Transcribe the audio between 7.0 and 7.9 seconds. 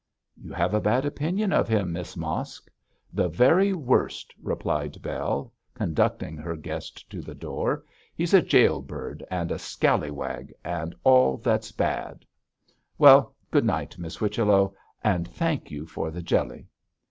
to the door;